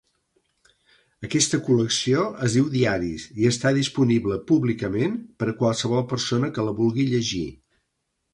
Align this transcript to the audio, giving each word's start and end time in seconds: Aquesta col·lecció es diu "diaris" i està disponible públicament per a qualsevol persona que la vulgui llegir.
Aquesta 1.27 1.59
col·lecció 1.67 2.23
es 2.47 2.55
diu 2.57 2.71
"diaris" 2.75 3.25
i 3.43 3.47
està 3.51 3.73
disponible 3.79 4.39
públicament 4.53 5.21
per 5.43 5.51
a 5.53 5.55
qualsevol 5.61 6.03
persona 6.17 6.51
que 6.57 6.67
la 6.71 6.75
vulgui 6.83 7.07
llegir. 7.13 7.45